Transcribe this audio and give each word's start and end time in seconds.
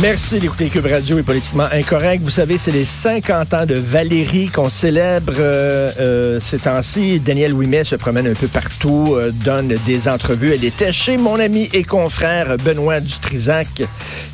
Merci 0.00 0.38
d'écouter 0.38 0.68
Cube 0.68 0.86
Radio 0.86 1.18
et 1.18 1.24
Politiquement 1.24 1.66
Incorrect. 1.72 2.22
Vous 2.22 2.30
savez, 2.30 2.56
c'est 2.56 2.70
les 2.70 2.84
50 2.84 3.52
ans 3.52 3.66
de 3.66 3.74
Valérie 3.74 4.46
qu'on 4.46 4.68
célèbre 4.68 5.32
euh, 5.40 5.90
euh, 5.98 6.38
ces 6.40 6.58
temps-ci. 6.58 7.18
Daniel 7.18 7.52
Ouimet 7.52 7.82
se 7.82 7.96
promène 7.96 8.28
un 8.28 8.34
peu 8.34 8.46
partout, 8.46 9.16
euh, 9.16 9.32
donne 9.32 9.76
des 9.86 10.06
entrevues. 10.06 10.52
Elle 10.54 10.64
était 10.64 10.92
chez 10.92 11.16
mon 11.16 11.40
ami 11.40 11.68
et 11.72 11.82
confrère 11.82 12.58
Benoît 12.58 13.00
Dutrisac. 13.00 13.82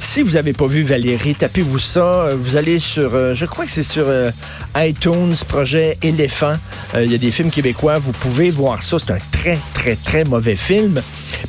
Si 0.01 0.21
vous 0.21 0.33
n'avez 0.33 0.53
pas 0.53 0.67
vu 0.67 0.83
Valérie, 0.83 1.35
tapez-vous 1.35 1.79
ça. 1.79 2.35
Vous 2.37 2.57
allez 2.57 2.79
sur, 2.79 3.35
je 3.35 3.47
crois 3.47 3.65
que 3.65 3.71
c'est 3.71 3.83
sur 3.83 4.05
iTunes, 4.77 5.35
projet 5.49 5.97
Éléphant. 6.03 6.59
Il 6.95 7.11
y 7.11 7.15
a 7.15 7.19
des 7.19 7.31
films 7.31 7.51
québécois. 7.51 7.97
Vous 7.97 8.13
pouvez 8.13 8.51
voir 8.51 8.83
ça. 8.83 8.99
C'est 8.99 9.13
un 9.13 9.19
très, 9.31 9.59
très, 9.73 9.97
très 9.97 10.25
mauvais 10.25 10.57
film. 10.57 11.01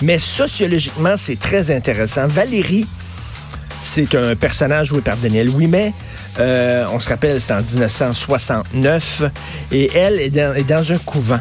Mais 0.01 0.19
sociologiquement, 0.19 1.15
c'est 1.17 1.39
très 1.39 1.69
intéressant. 1.69 2.27
Valérie, 2.27 2.87
c'est 3.85 4.15
un 4.15 4.35
personnage 4.35 4.87
joué 4.87 5.01
par 5.01 5.17
Daniel 5.17 5.49
Ouimet. 5.49 5.93
Euh, 6.39 6.85
on 6.91 6.99
se 6.99 7.09
rappelle, 7.09 7.39
c'est 7.39 7.53
en 7.53 7.61
1969. 7.61 9.23
Et 9.71 9.91
elle 9.95 10.19
est 10.19 10.29
dans, 10.29 10.91
un 10.91 10.97
couvent. 10.99 11.39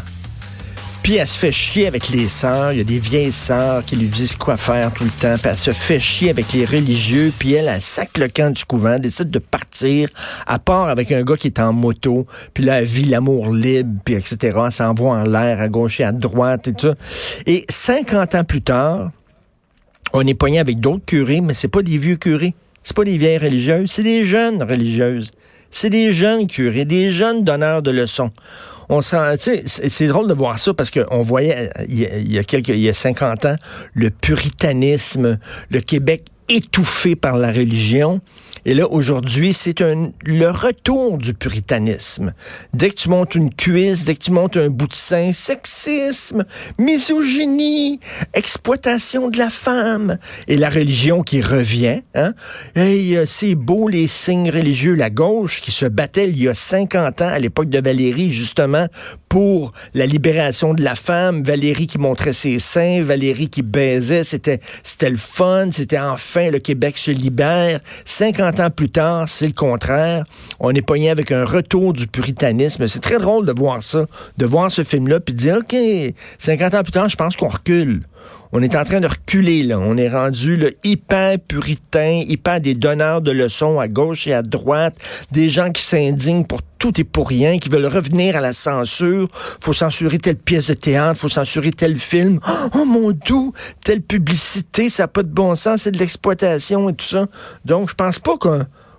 Puis 1.03 1.17
elle 1.17 1.29
se 1.29 1.37
fait 1.37 1.53
chier 1.53 1.87
avec 1.87 2.09
les 2.09 2.29
sœurs. 2.29 2.73
Il 2.73 2.79
y 2.79 2.81
a 2.81 2.85
des 2.85 2.99
vieilles 2.99 3.33
sœurs 3.33 3.85
qui 3.85 3.97
lui 3.97 4.09
disent 4.09 4.37
quoi 4.37 4.57
faire 4.57 4.91
tout 4.93 5.05
le 5.05 5.11
temps. 5.11 5.35
Puis 5.37 5.51
elle 5.51 5.59
se 5.59 5.73
fait 5.73 6.01
chier 6.01 6.31
avec 6.31 6.53
les 6.53 6.65
religieux. 6.65 7.31
Puis 7.39 7.53
elle, 7.53 7.69
elle 7.69 7.83
sac 7.83 8.17
le 8.17 8.29
camp 8.29 8.51
du 8.51 8.65
couvent, 8.65 8.99
décide 8.99 9.31
de 9.31 9.39
partir. 9.39 10.09
À 10.47 10.59
part 10.59 10.89
avec 10.89 11.13
un 11.13 11.23
gars 11.23 11.37
qui 11.37 11.49
est 11.49 11.61
en 11.61 11.73
moto. 11.73 12.27
Puis 12.55 12.65
là, 12.65 12.81
elle 12.81 12.87
vit 12.87 13.05
l'amour 13.05 13.53
libre, 13.53 14.01
puis 14.05 14.15
etc. 14.15 14.59
Elle 14.65 14.73
s'envoie 14.73 15.17
en 15.17 15.25
l'air 15.25 15.61
à 15.61 15.69
gauche 15.69 16.01
et 16.01 16.05
à 16.05 16.13
droite 16.13 16.69
et 16.69 16.73
tout. 16.73 16.95
Et 17.47 17.67
50 17.69 18.35
ans 18.35 18.45
plus 18.45 18.63
tard, 18.63 19.11
on 20.15 20.27
est 20.27 20.35
poigné 20.35 20.61
avec 20.61 20.79
d'autres 20.79 21.05
curés, 21.05 21.41
mais 21.41 21.55
c'est 21.55 21.69
pas 21.69 21.83
des 21.83 21.99
vieux 21.99 22.17
curés. 22.17 22.55
C'est 22.85 22.97
pas 22.97 23.05
des 23.05 23.19
vieilles 23.19 23.39
religieuses, 23.39 23.91
c'est 23.91 24.03
des 24.03 24.25
jeunes 24.25 24.63
religieuses. 24.63 25.33
C'est 25.71 25.91
des 25.91 26.13
jeunes 26.13 26.47
curés, 26.47 26.85
des 26.85 27.11
jeunes 27.11 27.43
donneurs 27.43 27.83
de 27.83 27.91
leçons. 27.91 28.31
On 28.89 29.01
c'est 29.03 30.07
drôle 30.07 30.29
de 30.29 30.35
voir 30.35 30.59
ça 30.59 30.73
parce 30.73 30.91
qu'on 30.91 31.23
voyait 31.23 31.71
il 31.89 32.31
y, 32.31 32.39
a, 32.39 32.45
quelques, 32.45 32.69
il 32.69 32.79
y 32.79 32.89
a 32.89 32.93
50 32.93 33.47
ans 33.47 33.57
le 33.95 34.11
puritanisme, 34.11 35.39
le 35.71 35.81
Québec 35.81 36.25
étouffé 36.49 37.17
par 37.17 37.37
la 37.37 37.53
religion. 37.53 38.21
Et 38.67 38.73
là, 38.73 38.91
aujourd'hui, 38.91 39.53
c'est 39.53 39.81
le 39.81 40.49
retour 40.49 41.19
du 41.19 41.35
puritanisme. 41.35 42.33
Dès 42.73 42.89
que 42.89 42.95
tu 42.95 43.11
montes 43.11 43.35
une 43.35 43.55
cuisse, 43.55 44.05
dès 44.05 44.15
que 44.15 44.25
tu 44.25 44.31
montes 44.31 44.57
un 44.57 44.71
bout 44.71 44.89
de 44.89 44.95
sein, 44.95 45.33
sexisme, 45.35 46.47
misogynie, 46.79 48.01
exploitation 48.33 49.29
de 49.29 49.37
la 49.37 49.51
femme. 49.51 50.19
Et 50.49 50.57
la 50.57 50.71
religion 50.71 51.23
qui 51.23 51.43
revient. 51.43 52.01
Hein? 52.15 52.33
Hey, 52.75 53.17
euh, 53.17 53.27
c'est 53.27 53.55
beau 53.55 53.89
les 53.89 54.07
signes 54.07 54.51
religieux. 54.51 54.95
La 54.95 55.11
gauche 55.11 55.61
qui 55.61 55.71
se 55.71 55.85
battait 55.85 56.31
il 56.31 56.43
y 56.43 56.49
a 56.49 56.55
50 56.55 57.21
ans, 57.21 57.29
à 57.29 57.39
l'époque 57.39 57.69
de 57.69 57.81
Valérie, 57.81 58.31
justement, 58.31 58.87
pour 59.29 59.73
la 59.93 60.07
libération 60.07 60.73
de 60.73 60.83
la 60.83 60.95
femme. 60.95 61.43
Valérie 61.43 61.87
qui 61.87 61.99
montrait 61.99 62.33
ses 62.33 62.59
seins, 62.59 63.03
Valérie 63.03 63.51
qui 63.51 63.61
baisait. 63.61 64.25
C'était, 64.25 64.61
c'était 64.83 65.11
le 65.11 65.19
fun. 65.19 65.69
C'était 65.71 65.99
enfin 65.99 66.34
le 66.37 66.59
Québec 66.59 66.99
se 66.99 67.11
libère. 67.11 67.81
50 68.05 68.61
ans 68.61 68.71
plus 68.71 68.91
tard, 68.91 69.29
c'est 69.29 69.47
le 69.47 69.53
contraire. 69.53 70.25
On 70.61 70.71
est 70.71 70.83
pogné 70.83 71.11
avec 71.11 71.33
un 71.33 71.45
retour 71.45 71.93
du 71.93 72.07
puritanisme. 72.07 72.87
C'est 72.87 73.01
très 73.01 73.19
drôle 73.19 73.47
de 73.47 73.53
voir 73.57 73.83
ça, 73.83 74.07
de 74.37 74.47
voir 74.47 74.71
ce 74.71 74.85
film-là, 74.85 75.21
puis 75.21 75.35
de 75.35 75.39
dire, 75.39 75.57
OK, 75.59 75.77
50 76.39 76.75
ans 76.75 76.83
plus 76.83 76.93
tard, 76.93 77.09
je 77.09 77.17
pense 77.17 77.37
qu'on 77.37 77.49
recule. 77.49 78.03
On 78.57 78.63
est 78.63 78.77
en 78.77 78.85
train 78.85 79.01
de 79.01 79.09
reculer, 79.09 79.65
là. 79.65 79.81
On 79.81 79.97
est 79.97 80.09
rendu 80.09 80.57
le 80.57 80.75
hyper 80.85 81.41
puritain, 81.41 82.23
hyper 82.25 82.61
des 82.61 82.75
donneurs 82.75 83.21
de 83.21 83.33
leçons 83.33 83.81
à 83.81 83.89
gauche 83.89 84.29
et 84.29 84.33
à 84.33 84.43
droite, 84.43 84.95
des 85.33 85.49
gens 85.49 85.73
qui 85.73 85.83
s'indignent 85.83 86.45
pour 86.45 86.61
tout 86.79 86.93
et 87.01 87.03
pour 87.03 87.29
rien, 87.29 87.59
qui 87.59 87.69
veulent 87.69 87.85
revenir 87.85 88.37
à 88.37 88.41
la 88.41 88.53
censure. 88.53 89.27
Faut 89.61 89.73
censurer 89.73 90.19
telle 90.19 90.37
pièce 90.37 90.69
de 90.69 90.75
théâtre, 90.75 91.21
faut 91.21 91.29
censurer 91.29 91.73
tel 91.73 91.97
film. 91.97 92.39
Oh 92.77 92.85
mon 92.85 93.11
doux, 93.11 93.53
telle 93.83 94.03
publicité, 94.03 94.89
ça 94.89 95.03
n'a 95.03 95.09
pas 95.09 95.25
de 95.25 95.33
bon 95.33 95.57
sens, 95.57 95.83
c'est 95.83 95.91
de 95.91 95.99
l'exploitation 95.99 96.89
et 96.89 96.95
tout 96.95 97.07
ça. 97.07 97.27
Donc, 97.65 97.91
je 97.91 97.95
pense 97.95 98.21
pas 98.21 98.37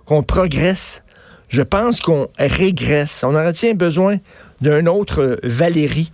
qu'on 0.04 0.22
progresse. 0.22 1.02
Je 1.48 1.62
pense 1.62 2.00
qu'on 2.00 2.26
régresse. 2.38 3.24
On 3.24 3.34
aurait 3.34 3.54
tiens 3.54 3.72
besoin 3.72 4.16
d'un 4.60 4.84
autre 4.84 5.38
Valérie 5.42 6.12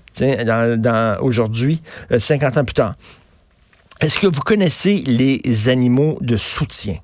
aujourd'hui, 1.21 1.83
50 2.17 2.57
euh, 2.57 2.61
ans 2.61 2.65
plus 2.65 2.75
tard. 2.75 2.95
Est-ce 4.03 4.19
que 4.19 4.27
vous 4.27 4.41
connaissez 4.41 4.97
les 5.07 5.69
animaux 5.69 6.19
de 6.21 6.37
soutien? 6.37 6.97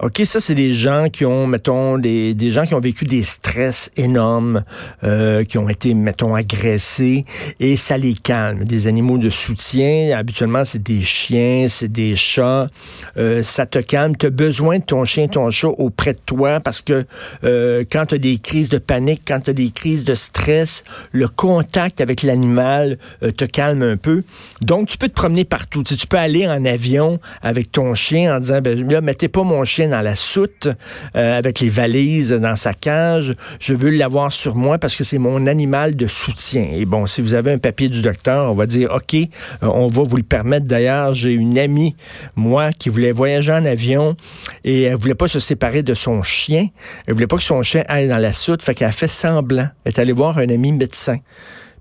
OK, 0.00 0.22
ça, 0.24 0.40
c'est 0.40 0.54
des 0.54 0.74
gens 0.74 1.08
qui 1.10 1.24
ont, 1.24 1.46
mettons, 1.46 1.98
des, 1.98 2.34
des 2.34 2.50
gens 2.50 2.66
qui 2.66 2.74
ont 2.74 2.80
vécu 2.80 3.04
des 3.04 3.22
stress 3.22 3.90
énormes, 3.96 4.64
euh, 5.04 5.44
qui 5.44 5.58
ont 5.58 5.68
été, 5.68 5.94
mettons, 5.94 6.34
agressés, 6.34 7.24
et 7.60 7.76
ça 7.76 7.96
les 7.96 8.14
calme. 8.14 8.64
Des 8.64 8.86
animaux 8.86 9.18
de 9.18 9.30
soutien, 9.30 10.16
habituellement, 10.16 10.64
c'est 10.64 10.82
des 10.82 11.00
chiens, 11.00 11.66
c'est 11.68 11.90
des 11.90 12.16
chats. 12.16 12.68
Euh, 13.16 13.42
ça 13.42 13.66
te 13.66 13.78
calme. 13.78 14.16
Tu 14.16 14.26
as 14.26 14.30
besoin 14.30 14.78
de 14.78 14.84
ton 14.84 15.04
chien, 15.04 15.28
ton 15.28 15.50
chat 15.50 15.68
auprès 15.68 16.14
de 16.14 16.20
toi 16.24 16.60
parce 16.60 16.82
que 16.82 17.04
euh, 17.44 17.84
quand 17.90 18.06
tu 18.06 18.14
as 18.16 18.18
des 18.18 18.38
crises 18.38 18.68
de 18.68 18.78
panique, 18.78 19.22
quand 19.26 19.40
tu 19.40 19.50
as 19.50 19.54
des 19.54 19.70
crises 19.70 20.04
de 20.04 20.14
stress, 20.14 20.84
le 21.12 21.28
contact 21.28 22.00
avec 22.00 22.22
l'animal 22.22 22.98
euh, 23.22 23.30
te 23.30 23.44
calme 23.44 23.82
un 23.82 23.96
peu. 23.96 24.22
Donc, 24.60 24.88
tu 24.88 24.98
peux 24.98 25.08
te 25.08 25.14
promener 25.14 25.44
partout. 25.44 25.82
Tu, 25.82 25.96
tu 25.96 26.06
peux 26.06 26.18
aller 26.18 26.46
en 26.48 26.64
avion 26.64 27.18
avec 27.42 27.70
ton 27.72 27.94
chien 27.94 28.36
en 28.36 28.40
disant, 28.40 28.60
ben, 28.60 28.88
là, 28.88 29.00
mettez 29.00 29.28
pas 29.28 29.42
mon 29.42 29.64
chien 29.64 29.81
dans 29.88 30.00
la 30.00 30.14
soute 30.14 30.68
euh, 31.16 31.38
avec 31.38 31.60
les 31.60 31.68
valises 31.68 32.32
dans 32.32 32.56
sa 32.56 32.74
cage. 32.74 33.34
Je 33.60 33.74
veux 33.74 33.90
l'avoir 33.90 34.32
sur 34.32 34.56
moi 34.56 34.78
parce 34.78 34.96
que 34.96 35.04
c'est 35.04 35.18
mon 35.18 35.46
animal 35.46 35.96
de 35.96 36.06
soutien. 36.06 36.66
Et 36.72 36.84
bon, 36.84 37.06
si 37.06 37.22
vous 37.22 37.34
avez 37.34 37.52
un 37.52 37.58
papier 37.58 37.88
du 37.88 38.02
docteur, 38.02 38.50
on 38.50 38.54
va 38.54 38.66
dire, 38.66 38.90
OK, 38.94 39.14
euh, 39.14 39.26
on 39.62 39.88
va 39.88 40.02
vous 40.02 40.16
le 40.16 40.22
permettre. 40.22 40.66
D'ailleurs, 40.66 41.14
j'ai 41.14 41.32
une 41.32 41.58
amie, 41.58 41.96
moi, 42.36 42.72
qui 42.72 42.88
voulait 42.88 43.12
voyager 43.12 43.52
en 43.52 43.64
avion 43.64 44.16
et 44.64 44.82
elle 44.82 44.96
voulait 44.96 45.14
pas 45.14 45.28
se 45.28 45.40
séparer 45.40 45.82
de 45.82 45.94
son 45.94 46.22
chien. 46.22 46.68
Elle 47.06 47.14
voulait 47.14 47.26
pas 47.26 47.36
que 47.36 47.42
son 47.42 47.62
chien 47.62 47.84
aille 47.88 48.08
dans 48.08 48.18
la 48.18 48.32
soute, 48.32 48.62
fait 48.62 48.74
qu'elle 48.74 48.88
a 48.88 48.92
fait 48.92 49.08
semblant. 49.08 49.68
Elle 49.84 49.92
est 49.92 49.98
allée 49.98 50.12
voir 50.12 50.38
un 50.38 50.48
ami 50.48 50.72
médecin. 50.72 51.18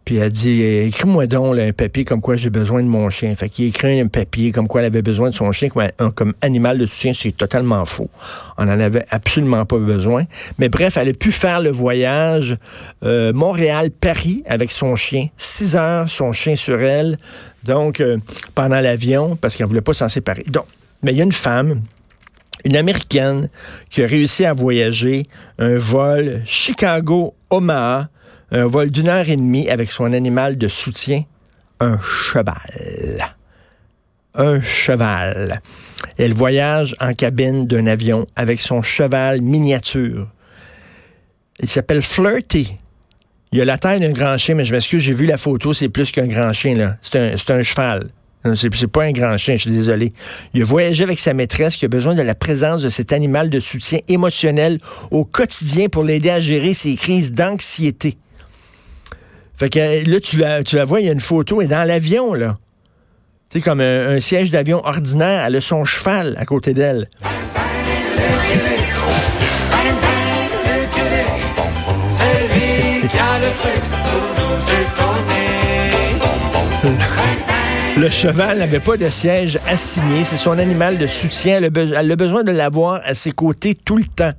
Puis 0.06 0.18
elle 0.18 0.32
dit 0.32 0.64
écris-moi 0.64 1.28
donc 1.28 1.58
un 1.58 1.74
papier 1.74 2.06
comme 2.06 2.22
quoi 2.22 2.36
j'ai 2.36 2.50
besoin 2.50 2.82
de 2.82 2.88
mon 2.88 3.10
chien. 3.10 3.34
Fait 3.36 3.50
qu'il 3.50 3.66
écrit 3.66 4.00
un 4.00 4.08
papier 4.08 4.52
comme 4.52 4.68
quoi 4.68 4.82
elle 4.82 4.88
avait 4.88 5.02
besoin 5.02 5.30
de 5.30 5.36
son 5.36 5.52
chien 5.52 5.70
comme, 5.70 6.34
animal 6.42 6.78
de 6.78 6.86
soutien. 6.86 7.14
C'est 7.14 7.36
totalement 7.36 7.86
faux. 7.86 8.10
On 8.58 8.66
n'en 8.66 8.80
avait 8.80 9.06
absolument 9.10 9.66
pas 9.66 9.78
besoin. 9.78 10.26
Mais 10.58 10.70
bref, 10.70 10.98
elle 10.98 11.10
a 11.10 11.14
pu 11.14 11.32
faire 11.32 11.62
le 11.62 11.70
voyage 11.70 12.58
euh, 13.04 13.32
Montréal-Paris 13.34 14.44
avec 14.48 14.72
son 14.72 14.96
chien. 14.96 15.28
Six 15.38 15.76
heures, 15.76 16.10
son 16.10 16.32
chien 16.32 16.56
sur 16.56 16.82
elle. 16.82 17.18
Donc, 17.64 18.02
euh, 18.02 18.18
pendant 18.56 18.80
l'avion, 18.80 19.36
parce 19.36 19.56
qu'elle 19.56 19.68
voulait 19.68 19.82
pas 19.82 19.94
s'en 19.94 20.10
séparer. 20.10 20.44
Donc, 20.48 20.66
mais 21.04 21.12
il 21.12 21.18
y 21.18 21.22
a 21.22 21.24
une 21.24 21.32
femme 21.32 21.82
une 22.66 22.76
Américaine 22.76 23.50
qui 23.90 24.04
a 24.04 24.08
réussi 24.08 24.46
à 24.46 24.54
voyager 24.54 25.26
un 25.58 25.78
vol 25.78 26.42
Chicago-Omaha 26.46 28.10
un 28.52 28.68
vol 28.68 28.92
d'une 28.92 29.08
heure 29.08 29.30
et 29.30 29.36
demie 29.36 29.70
avec 29.70 29.92
son 29.92 30.12
animal 30.12 30.58
de 30.58 30.68
soutien, 30.68 31.24
un 31.80 32.00
cheval. 32.02 33.34
Un 34.36 34.62
cheval. 34.62 35.62
Elle 36.18 36.34
voyage 36.34 36.96
en 37.00 37.14
cabine 37.14 37.66
d'un 37.68 37.88
avion 37.88 38.28
avec 38.36 38.62
son 38.62 38.82
cheval 38.82 39.42
miniature. 39.42 40.28
Il 41.60 41.70
s'appelle 41.70 42.02
Flirty. 42.02 42.78
Il 43.54 43.60
a 43.62 43.66
la 43.66 43.78
taille 43.78 44.00
d'un 44.00 44.12
grand 44.12 44.38
chien, 44.38 44.56
mais 44.56 44.64
je 44.64 44.74
m'excuse, 44.74 45.02
j'ai 45.02 45.14
vu 45.14 45.26
la 45.26 45.38
photo, 45.38 45.74
c'est 45.74 45.90
plus 45.90 46.12
qu'un 46.12 46.28
grand 46.28 46.54
chien, 46.54 46.76
là. 46.76 46.98
C'est 47.02 47.20
un, 47.20 47.56
un 47.58 47.64
cheval. 47.64 48.08
C'est 48.56 48.88
pas 48.88 49.04
un 49.04 49.12
grand 49.12 49.38
chien, 49.38 49.56
je 49.56 49.62
suis 49.62 49.72
désolé. 49.72 50.14
Il 50.54 50.62
a 50.62 50.66
voyagé 50.66 51.04
avec 51.04 51.20
sa 51.20 51.34
maîtresse 51.34 51.76
qui 51.76 51.86
a 51.86 51.88
besoin 51.90 52.16
de 52.16 52.22
la 52.22 52.34
présence 52.34 52.82
de 52.82 52.90
cet 52.90 53.14
animal 53.14 53.50
de 53.50 53.60
soutien 53.60 54.00
émotionnel 54.08 54.80
au 55.12 55.26
quotidien 55.26 55.90
pour 55.90 56.04
l'aider 56.04 56.30
à 56.30 56.40
gérer 56.40 56.74
ses 56.74 56.96
crises 56.96 57.34
d'anxiété. 57.34 58.18
Fait 59.62 59.70
que 59.70 60.10
là, 60.10 60.20
tu 60.20 60.38
la, 60.38 60.64
vois, 60.86 61.02
il 61.02 61.06
y 61.06 61.10
a 61.10 61.12
une 61.12 61.20
photo, 61.20 61.62
et 61.62 61.68
dans 61.68 61.88
l'avion, 61.88 62.34
là. 62.34 62.58
C'est 63.54 63.62
comme 63.62 63.80
un, 63.80 64.20
siège 64.20 64.50
d'avion 64.50 64.84
ordinaire, 64.84 65.44
elle 65.46 65.56
a 65.56 65.62
son 65.62 65.86
cheval 65.86 66.36
à 66.40 66.46
côté 66.46 66.74
d'elle. 66.74 67.08
Le 77.98 78.10
cheval 78.10 78.58
n'avait 78.58 78.80
pas 78.80 78.98
de 78.98 79.10
siège 79.10 79.60
assigné. 79.68 80.24
C'est 80.24 80.38
son 80.38 80.58
animal 80.58 80.98
de 80.98 81.06
soutien. 81.06 81.58
Elle 81.58 81.66
a, 81.66 82.00
elle 82.00 82.12
a 82.12 82.16
besoin 82.16 82.44
de 82.44 82.52
l'avoir 82.52 83.02
à 83.06 83.14
ses 83.14 83.32
côtés 83.32 83.76
tout 83.76 83.98
le 83.98 84.06
temps. 84.06 84.34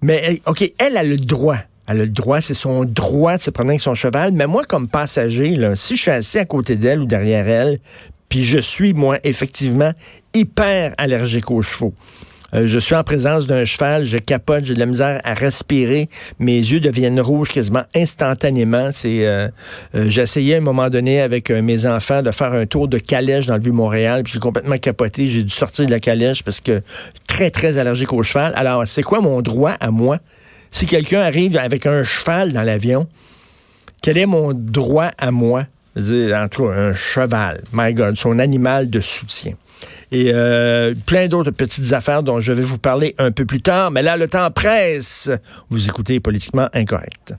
Mais, 0.00 0.42
OK, 0.46 0.68
elle 0.78 0.96
a 0.96 1.04
le 1.04 1.16
droit 1.16 1.58
elle 1.92 1.98
le 1.98 2.08
droit, 2.08 2.40
c'est 2.40 2.54
son 2.54 2.84
droit 2.84 3.36
de 3.36 3.42
se 3.42 3.50
promener 3.50 3.72
avec 3.72 3.82
son 3.82 3.94
cheval. 3.94 4.32
Mais 4.32 4.46
moi, 4.46 4.64
comme 4.64 4.88
passager, 4.88 5.54
là, 5.54 5.76
si 5.76 5.96
je 5.96 6.02
suis 6.02 6.10
assis 6.10 6.38
à 6.38 6.44
côté 6.44 6.76
d'elle 6.76 7.00
ou 7.00 7.06
derrière 7.06 7.48
elle, 7.48 7.78
puis 8.28 8.44
je 8.44 8.58
suis, 8.58 8.94
moi, 8.94 9.18
effectivement, 9.24 9.92
hyper 10.34 10.94
allergique 10.98 11.50
aux 11.50 11.62
chevaux. 11.62 11.94
Euh, 12.54 12.66
je 12.66 12.78
suis 12.78 12.94
en 12.94 13.02
présence 13.02 13.46
d'un 13.46 13.64
cheval, 13.64 14.04
je 14.04 14.18
capote, 14.18 14.64
j'ai 14.64 14.74
de 14.74 14.78
la 14.78 14.86
misère 14.86 15.20
à 15.24 15.34
respirer, 15.34 16.08
mes 16.38 16.56
yeux 16.56 16.80
deviennent 16.80 17.20
rouges 17.20 17.50
quasiment 17.50 17.84
instantanément. 17.94 18.90
C'est, 18.92 19.26
euh, 19.26 19.48
euh, 19.94 20.08
essayé 20.10 20.54
à 20.54 20.58
un 20.58 20.60
moment 20.60 20.90
donné 20.90 21.20
avec 21.20 21.50
mes 21.50 21.86
enfants 21.86 22.22
de 22.22 22.30
faire 22.30 22.52
un 22.52 22.66
tour 22.66 22.88
de 22.88 22.98
calèche 22.98 23.46
dans 23.46 23.56
le 23.56 23.62
Vieux-Montréal, 23.62 24.22
puis 24.22 24.34
j'ai 24.34 24.38
complètement 24.38 24.78
capoté, 24.78 25.28
j'ai 25.28 25.44
dû 25.44 25.52
sortir 25.52 25.86
de 25.86 25.90
la 25.90 26.00
calèche 26.00 26.42
parce 26.42 26.60
que 26.60 26.82
très, 27.26 27.50
très 27.50 27.78
allergique 27.78 28.12
au 28.12 28.22
cheval. 28.22 28.52
Alors, 28.56 28.86
c'est 28.86 29.02
quoi 29.02 29.20
mon 29.20 29.40
droit 29.40 29.72
à 29.80 29.90
moi? 29.90 30.18
Si 30.72 30.86
quelqu'un 30.86 31.20
arrive 31.20 31.56
avec 31.58 31.86
un 31.86 32.02
cheval 32.02 32.52
dans 32.52 32.62
l'avion, 32.62 33.06
quel 34.02 34.18
est 34.18 34.26
mon 34.26 34.52
droit 34.52 35.10
à 35.18 35.30
moi? 35.30 35.66
En 35.94 36.00
un 36.00 36.94
cheval, 36.94 37.62
my 37.72 37.92
God, 37.92 38.16
son 38.16 38.38
animal 38.38 38.88
de 38.88 39.00
soutien. 39.00 39.52
Et 40.10 40.30
euh, 40.32 40.94
plein 41.06 41.28
d'autres 41.28 41.50
petites 41.50 41.92
affaires 41.92 42.22
dont 42.22 42.40
je 42.40 42.52
vais 42.52 42.62
vous 42.62 42.78
parler 42.78 43.14
un 43.18 43.30
peu 43.30 43.44
plus 43.44 43.60
tard. 43.60 43.90
Mais 43.90 44.02
là, 44.02 44.16
le 44.16 44.26
temps 44.26 44.50
presse. 44.50 45.30
Vous 45.68 45.88
écoutez 45.88 46.18
Politiquement 46.20 46.68
Incorrect. 46.72 47.34